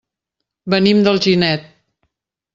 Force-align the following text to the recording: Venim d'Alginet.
Venim 0.75 1.03
d'Alginet. 1.09 1.69